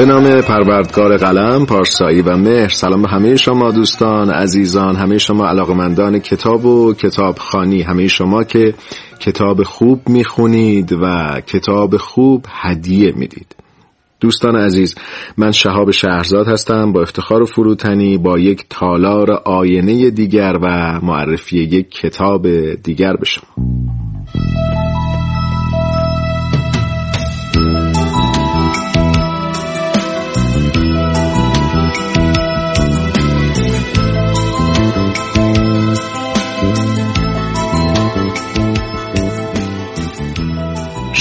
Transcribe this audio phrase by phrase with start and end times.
[0.00, 2.68] به نام پروردگار قلم پارسایی و مهر.
[2.68, 4.96] سلام به همه شما دوستان عزیزان.
[4.96, 7.82] همه شما علاقمندان کتاب و کتابخانی.
[7.82, 8.74] همه شما که
[9.20, 13.56] کتاب خوب می‌خونید و کتاب خوب هدیه می‌دید.
[14.20, 14.94] دوستان عزیز
[15.36, 21.58] من شهاب شهرزاد هستم با افتخار و فروتنی با یک تالار آینه دیگر و معرفی
[21.58, 23.89] یک کتاب دیگر به شما.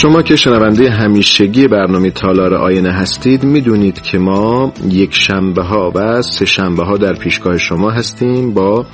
[0.02, 6.22] شما که شنونده همیشگی برنامه تالار آینه هستید می‌دونید که ما یک شنبه ها و
[6.22, 8.86] سه شنبه ها در پیشگاه شما هستیم با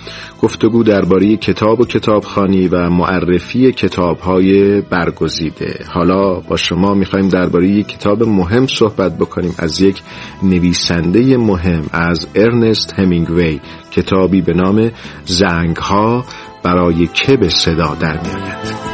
[0.42, 5.80] گفتگو درباره کتاب و کتابخانی و معرفی کتاب های برگزیده.
[5.94, 10.02] حالا با شما می‌خوایم درباره یک کتاب مهم صحبت بکنیم از یک
[10.44, 13.60] نویسنده مهم از ارنست همینگوی
[13.92, 14.92] کتابی به نام
[15.26, 16.26] زنگ ها
[16.64, 18.85] برای که به صدا در میآید.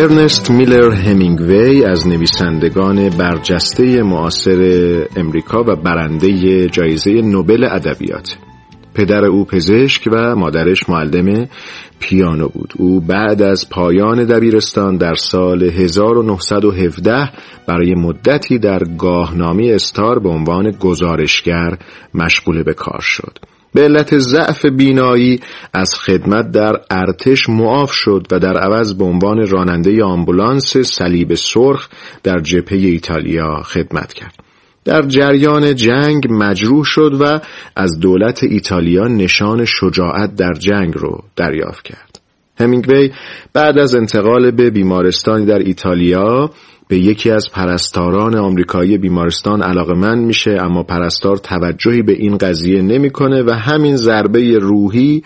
[0.00, 4.60] ارنست میلر همینگوی از نویسندگان برجسته معاصر
[5.16, 8.36] امریکا و برنده جایزه نوبل ادبیات.
[8.94, 11.48] پدر او پزشک و مادرش معلم
[11.98, 12.72] پیانو بود.
[12.78, 17.30] او بعد از پایان دبیرستان در سال 1917
[17.68, 21.78] برای مدتی در گاهنامه استار به عنوان گزارشگر
[22.14, 23.38] مشغول به کار شد.
[23.74, 25.40] به علت ضعف بینایی
[25.74, 31.88] از خدمت در ارتش معاف شد و در عوض به عنوان راننده آمبولانس صلیب سرخ
[32.22, 34.34] در جبهه ایتالیا خدمت کرد.
[34.84, 37.40] در جریان جنگ مجروح شد و
[37.76, 42.20] از دولت ایتالیا نشان شجاعت در جنگ رو دریافت کرد.
[42.60, 43.10] همینگوی
[43.52, 46.50] بعد از انتقال به بیمارستانی در ایتالیا
[46.90, 52.82] به یکی از پرستاران آمریکایی بیمارستان علاقه من میشه اما پرستار توجهی به این قضیه
[52.82, 55.22] نمی‌کنه و همین ضربه روحی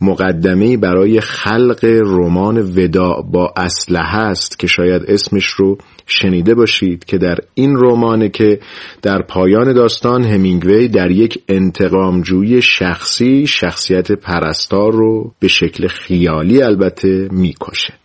[0.00, 7.18] مقدمه برای خلق رمان ودا با اسلحه است که شاید اسمش رو شنیده باشید که
[7.18, 8.60] در این رمانه که
[9.02, 17.28] در پایان داستان همینگوی در یک انتقامجویی شخصی شخصیت پرستار رو به شکل خیالی البته
[17.32, 18.01] می‌کشه.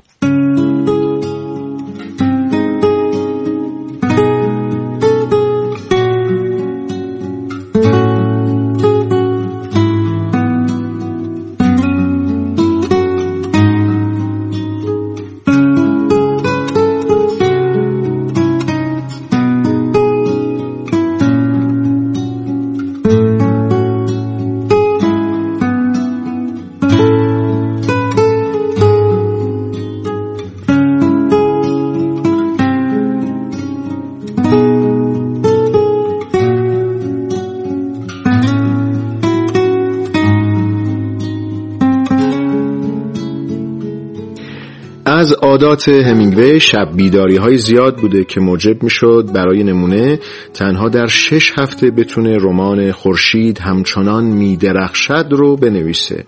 [45.09, 50.19] از عادات همینگوی شب بیداری های زیاد بوده که موجب می شد برای نمونه
[50.53, 56.23] تنها در شش هفته بتونه رمان خورشید همچنان می درخشد رو بنویسه.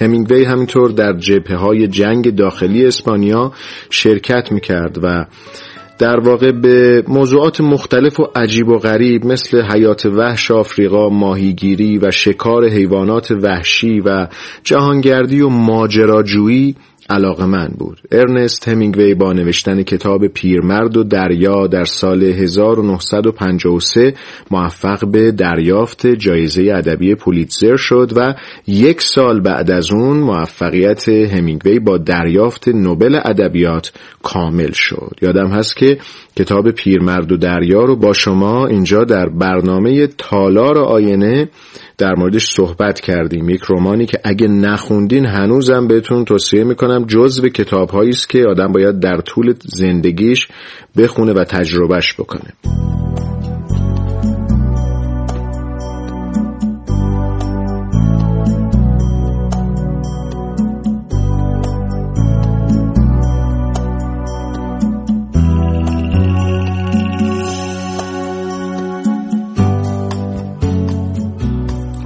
[0.00, 3.52] همینگوی همینطور در جبهه های جنگ داخلی اسپانیا
[3.90, 5.26] شرکت می کرد و
[5.98, 12.10] در واقع به موضوعات مختلف و عجیب و غریب مثل حیات وحش آفریقا، ماهیگیری و
[12.10, 14.26] شکار حیوانات وحشی و
[14.64, 16.76] جهانگردی و ماجراجویی
[17.10, 18.00] علاقه من بود.
[18.12, 24.14] ارنست همینگوی با نوشتن کتاب پیرمرد و دریا در سال 1953
[24.50, 28.34] موفق به دریافت جایزه ادبی پولیتزر شد و
[28.66, 35.16] یک سال بعد از اون موفقیت همینگوی با دریافت نوبل ادبیات کامل شد.
[35.22, 35.98] یادم هست که
[36.36, 41.48] کتاب پیرمرد و دریا رو با شما اینجا در برنامه تالار آینه
[41.98, 43.48] در موردش صحبت کردیم.
[43.48, 49.00] یک رومانی که اگه نخوندین هنوزم بهتون توصیه می‌کنم جزو کتاب است که آدم باید
[49.00, 50.48] در طول زندگیش
[50.96, 52.52] بخونه و تجربهش بکنه.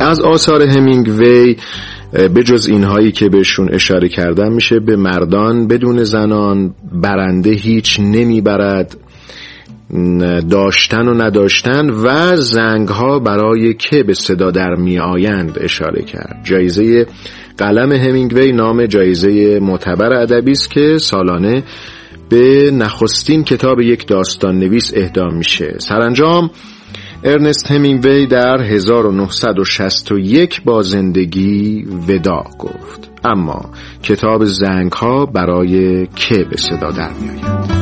[0.06, 1.56] از آثار همینگوی
[2.12, 8.97] به جز اینهایی که بهشون اشاره کردم میشه به مردان بدون زنان برنده هیچ نمی‌برد
[10.50, 16.41] داشتن و نداشتن و زنگ ها برای که به صدا در می آیند اشاره کرد.
[16.44, 17.06] جایزه
[17.58, 21.62] قلم همینگوی نام جایزه معتبر ادبی است که سالانه
[22.29, 25.75] به نخستین کتاب یک داستان نویس اهدا میشه.
[25.79, 26.50] سرانجام
[27.24, 33.70] ارنست همینگوی در 1961 با زندگی ودا گفت اما
[34.02, 37.75] کتاب زنگ ها برای که به صدا در می آید؟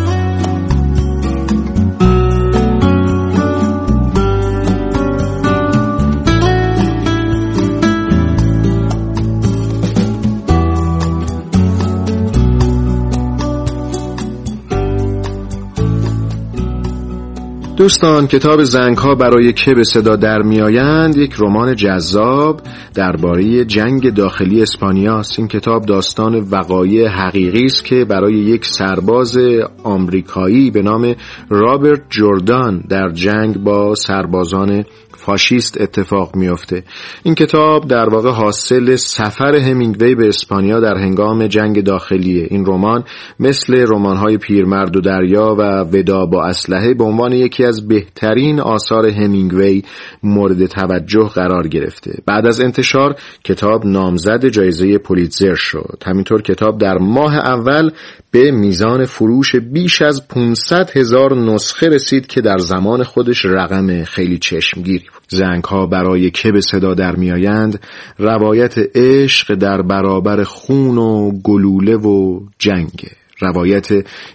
[17.84, 22.60] دوستان کتاب زنگ ها برای که به صدا در میآیند یک رمان جذاب
[22.94, 25.38] درباره جنگ داخلی اسپانیا است.
[25.38, 29.38] این کتاب داستان وقایع حقیقی است که برای یک سرباز
[29.82, 31.14] آمریکایی به نام
[31.48, 34.84] رابرت جردان در جنگ با سربازان
[35.16, 36.82] فاشیست اتفاق میافته.
[37.22, 42.46] این کتاب در واقع حاصل سفر همینگوی به اسپانیا در هنگام جنگ داخلیه.
[42.50, 43.04] این رمان
[43.40, 49.82] مثل رمان‌های پیرمرد و دریا و ودا با اسلحه به عنوان یکی بهترین آثار همینگوی
[50.22, 52.22] مورد توجه قرار گرفته.
[52.26, 56.02] بعد از انتشار کتاب نامزد جایزه پولیتزر شد.
[56.06, 57.90] همینطور کتاب در ماه اول
[58.30, 64.38] به میزان فروش بیش از 500 هزار نسخه رسید که در زمان خودش رقم خیلی
[64.38, 65.22] چشمگیری بود.
[65.28, 67.80] زنگ ها برای که به صدا در میآیند
[68.18, 73.10] روایت عشق در برابر خون و گلوله و جنگ.
[73.40, 73.88] روایت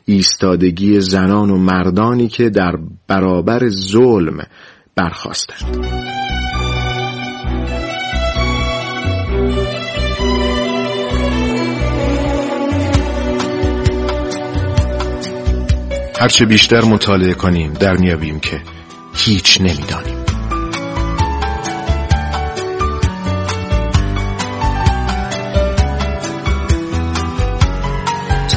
[0.05, 2.75] ایستادگی زنان و مردانی که در
[3.07, 4.37] برابر ظلم
[4.95, 5.85] برخواستند
[16.19, 18.61] هرچه بیشتر مطالعه کنیم در میابیم که
[19.15, 20.18] هیچ نمی‌دانیم.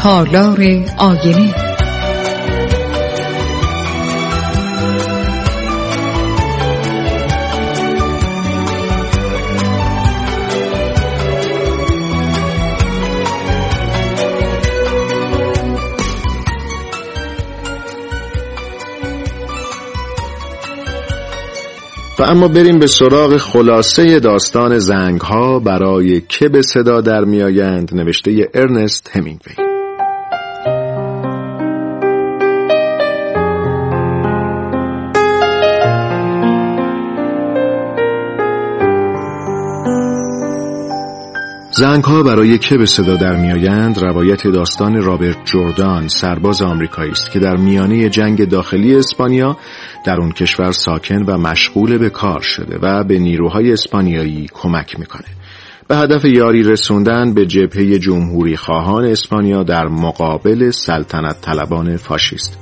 [0.02, 0.60] تالار
[0.98, 1.54] آینه.
[22.18, 27.94] و اما بریم به سراغ خلاصه داستان زنگ ها برای که به صدا در میآیند
[27.94, 29.61] نوشته ارنست همینگوی.
[41.74, 47.30] زنگ ها برای که به صدا در میآیند روایت داستان رابرت جردان سرباز آمریکایی است
[47.30, 49.56] که در میانه جنگ داخلی اسپانیا
[50.06, 55.28] در اون کشور ساکن و مشغول به کار شده و به نیروهای اسپانیایی کمک می‌کنه.
[55.88, 62.58] به هدف یاری رسوندن به جبهه جمهوری خواهان اسپانیا در مقابل سلطنت طلبان فاشیست.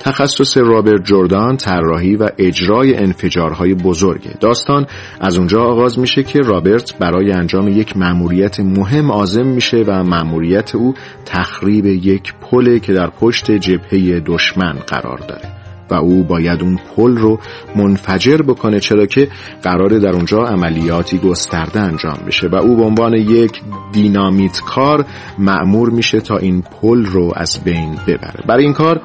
[0.00, 4.86] تخصص رابرت جردان طراحی و اجرای انفجارهای بزرگه داستان
[5.20, 10.74] از اونجا آغاز میشه که رابرت برای انجام یک مأموریت مهم عازم میشه و مأموریت
[10.74, 10.94] او
[11.26, 15.48] تخریب یک پل که در پشت جبهه دشمن قرار داره.
[15.90, 17.38] و او باید اون پل رو
[17.76, 19.28] منفجر بکنه چرا که
[19.62, 22.48] قراره در اونجا عملیاتی گسترده انجام بشه.
[22.48, 23.60] و او به عنوان یک
[23.92, 25.04] دینامیت کار
[25.38, 28.44] معمور میشه تا این پل رو از بین ببره.
[28.46, 29.00] برای این کار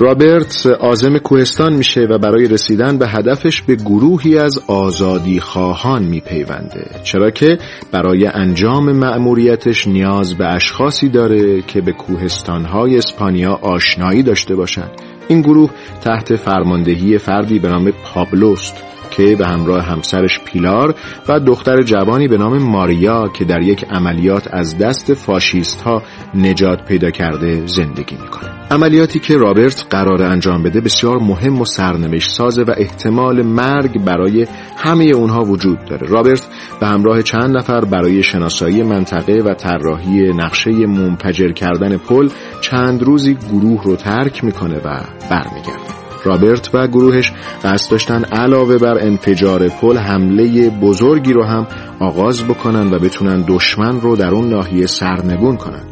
[0.00, 6.86] رابرت آزم کوهستان میشه و برای رسیدن به هدفش به گروهی از آزادی خواهان میپیونده.
[7.04, 7.58] چرا که
[7.92, 14.90] برای انجام مأموریتش نیاز به اشخاصی داره که به کوهستانهای اسپانیا آشنایی داشته باشند.
[15.28, 20.94] این گروه تحت فرماندهی فردی به نام پابلوست که به همراه همسرش پیلار
[21.28, 26.02] و دختر جوانی به نام ماریا که در یک عملیات از دست فاشیست ها
[26.34, 28.50] نجات پیدا کرده زندگی می‌کنه.
[28.70, 34.46] عملیاتی که رابرت قرار انجام بده بسیار مهم و سرنوشت سازه و احتمال مرگ برای
[34.76, 36.06] همه اونها وجود داره.
[36.06, 36.48] رابرت
[36.80, 42.28] به همراه چند نفر برای شناسایی منطقه و طراحی نقشه منفجر کردن پل
[42.60, 45.00] چند روزی گروه رو ترک می‌کنه و
[45.30, 45.99] برمیگرده.
[46.24, 47.32] رابرت و گروهش
[47.64, 51.66] قصد داشتن علاوه بر انفجار پل حمله بزرگی رو هم
[52.00, 55.82] آغاز بکنن و بتونن دشمن رو در اون ناحیه سرنگون کنن.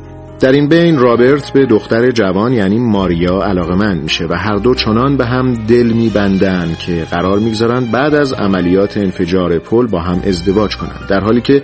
[0.40, 5.16] در این بین رابرت به دختر جوان یعنی ماریا علاقمند میشه و هر دو چنان
[5.16, 10.76] به هم دل میبندن که قرار می‌گذارن بعد از عملیات انفجار پل با هم ازدواج
[10.76, 11.62] کنند در حالی که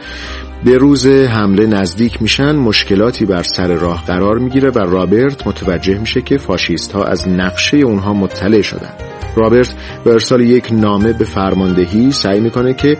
[0.64, 6.22] به روز حمله نزدیک میشن مشکلاتی بر سر راه قرار می‌گیره و رابرت متوجه میشه
[6.22, 8.92] که فاشیست ها از نقشه اونها مطلع شدن.
[9.36, 12.96] رابرت به ارسال یک نامه به فرماندهی سعی می‌کنه که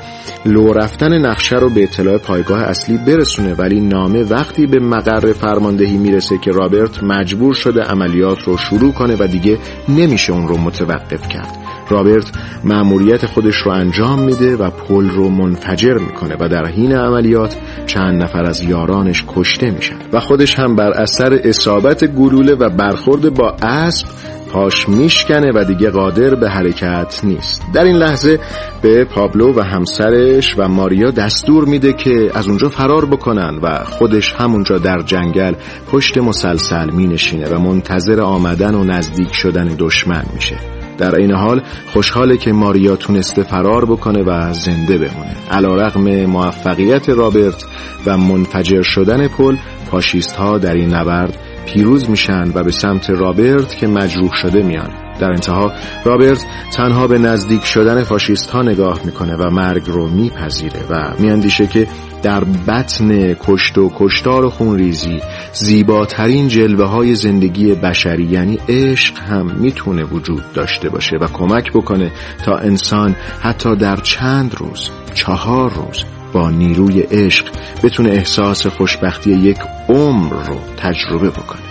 [0.46, 5.96] لو رفتن نقشه رو به اطلاع پایگاه اصلی برسونه ولی نامه وقتی به مقر فرماندهی
[5.96, 11.28] می‌رسه که رابرت مجبور شده عملیات رو شروع کنه و دیگه نمیشه اون رو متوقف
[11.28, 11.63] کرد.
[11.88, 12.32] رابرت
[12.64, 18.22] مأموریت خودش رو انجام میده و پل رو منفجر می‌کنه و در حین عملیات چند
[18.22, 23.56] نفر از یارانش کشته میشن و خودش هم بر اثر اصابت گلوله و برخورد با
[23.62, 24.06] اسب
[24.54, 27.62] پاش میشکنه و دیگه قادر به حرکت نیست.
[27.74, 28.40] در این لحظه
[28.82, 34.34] به پابلو و همسرش و ماریا دستور میده که از اونجا فرار بکنن و خودش
[34.38, 35.54] همونجا در جنگل
[35.92, 40.83] پشت مسلسل مینشینه و منتظر آمدن و نزدیک شدن دشمن میشه.
[40.98, 45.36] در این حال خوشحاله که ماریا تونسته فرار بکنه و زنده بمونه.
[45.50, 47.64] علا رقم موفقیت رابرت
[48.06, 49.56] و منفجر شدن پل
[49.90, 55.03] فاشیست ها در این نبرد پیروز میشن و به سمت رابرت که مجروح شده میان.
[55.18, 55.72] در انتها
[56.04, 61.66] رابرت تنها به نزدیک شدن فاشیست ها نگاه می‌کنه و مرگ رو میپذیره و میاندیشه
[61.66, 61.86] که
[62.22, 65.20] در بطن کشت و کشتار و خونریزی
[65.52, 72.12] زیباترین جلوه های زندگی بشری یعنی عشق هم می‌تونه وجود داشته باشه و کمک بکنه
[72.44, 77.46] تا انسان حتی در چند روز چهار روز با نیروی عشق
[77.82, 81.62] بتونه احساس خوشبختی یک عمر رو تجربه بکنه.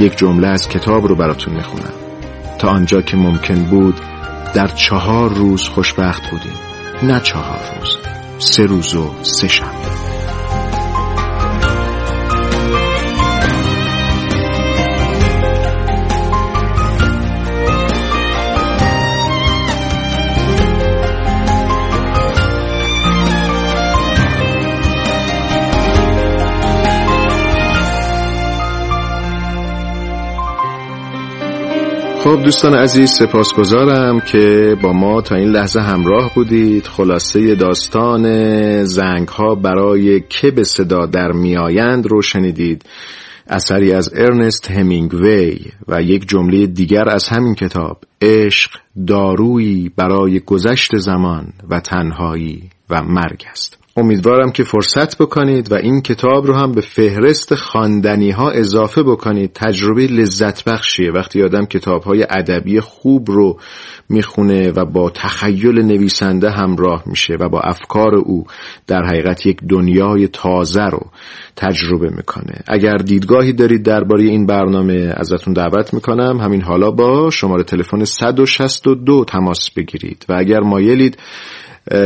[0.00, 2.07] یک جمله از کتاب رو براتون می‌خونم.
[2.58, 4.00] تا آنجا که ممکن بود
[4.54, 6.58] در چهار روز خوشبخت بودیم.
[7.02, 7.96] نه چهار روز
[8.38, 10.17] سه روز و سه شنبه.
[32.28, 36.86] خب دوستان عزیز سپاسگزارم که با ما تا این لحظه همراه بودید.
[36.86, 38.24] خلاصه داستان
[38.84, 42.84] زنگ ها برای که به صدا در میآیند رو شنیدید.
[43.46, 45.58] اثری از ارنست همینگوی
[45.88, 48.70] و یک جمله دیگر از همین کتاب عشق
[49.06, 53.78] دارویی برای گذشت زمان و تنهایی و مرگ است.
[53.98, 59.50] امیدوارم که فرصت بکنید و این کتاب رو هم به فهرست خواندنی ها اضافه بکنید.
[59.54, 61.10] تجربه لذت بخشیه.
[61.10, 63.58] وقتی آدم کتاب های ادبی خوب رو
[64.08, 68.44] می‌خونه و با تخیل نویسنده همراه میشه و با افکار او
[68.86, 71.06] در حقیقت یک دنیای تازه رو
[71.56, 72.54] تجربه می‌کنه.
[72.68, 76.40] اگر دیدگاهی دارید درباره این برنامه ازتون دعوت می‌کنم.
[76.40, 80.26] همین حالا با شماره تلفن 162 تماس بگیرید.
[80.28, 81.18] و اگر مایلید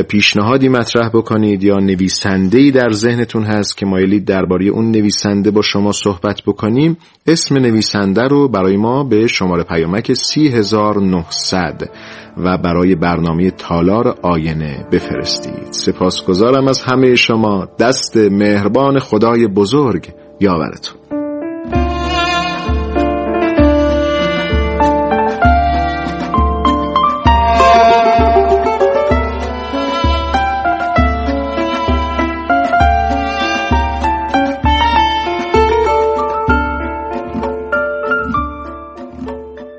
[0.08, 5.92] پیشنهادی مطرح بکنید یا نویسنده در ذهنتون هست که مایلید درباره اون نویسنده با شما
[5.92, 6.96] صحبت بکنیم
[7.26, 11.90] اسم نویسنده رو برای ما به شماره پیامک 3900
[12.36, 15.66] و برای برنامه تالار آینه بفرستید.
[15.70, 17.68] سپاسگزارم از همه شما.
[17.78, 20.08] دست مهربان خدای بزرگ
[20.40, 21.01] یاورتون.